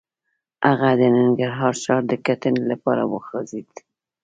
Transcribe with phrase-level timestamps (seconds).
[0.67, 3.69] هغه د ننګرهار ښار د کتنې لپاره وخوځېد.